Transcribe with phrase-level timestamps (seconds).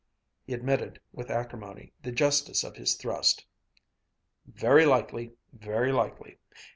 [0.47, 3.45] He admitted, with acrimony, the justice of this thrust.
[4.47, 5.33] "Very likely.
[5.53, 6.39] Very likely!